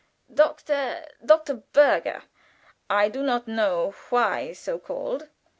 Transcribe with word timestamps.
'""Doctor?" 0.33 1.05
"Doctorberger; 1.23 2.23
I 2.89 3.07
do 3.07 3.21
not 3.21 3.47
know 3.47 3.93
why 4.09 4.51
so 4.53 4.79
called. 4.79 5.29